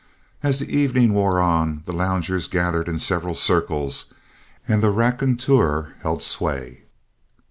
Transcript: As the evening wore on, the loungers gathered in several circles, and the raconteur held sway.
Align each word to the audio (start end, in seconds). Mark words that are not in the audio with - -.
As 0.41 0.57
the 0.57 0.75
evening 0.75 1.13
wore 1.13 1.39
on, 1.39 1.83
the 1.85 1.93
loungers 1.93 2.47
gathered 2.47 2.87
in 2.89 2.97
several 2.97 3.35
circles, 3.35 4.11
and 4.67 4.81
the 4.81 4.89
raconteur 4.89 5.93
held 6.01 6.23
sway. 6.23 6.85